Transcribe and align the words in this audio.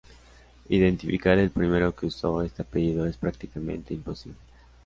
Identificar 0.69 1.37
el 1.37 1.51
primero 1.51 1.93
que 1.93 2.07
usó 2.07 2.41
este 2.41 2.63
apellido 2.63 3.05
es 3.05 3.17
prácticamente 3.17 3.93
imposible. 3.93 4.39